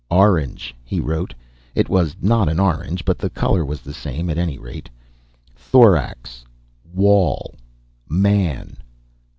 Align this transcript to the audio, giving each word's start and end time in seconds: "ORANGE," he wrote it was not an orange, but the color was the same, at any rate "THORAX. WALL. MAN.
"ORANGE," 0.09 0.73
he 0.83 0.99
wrote 0.99 1.35
it 1.75 1.87
was 1.87 2.15
not 2.19 2.49
an 2.49 2.59
orange, 2.59 3.05
but 3.05 3.19
the 3.19 3.29
color 3.29 3.63
was 3.63 3.81
the 3.81 3.93
same, 3.93 4.31
at 4.31 4.37
any 4.39 4.57
rate 4.57 4.89
"THORAX. 5.55 6.43
WALL. 6.91 7.53
MAN. 8.09 8.77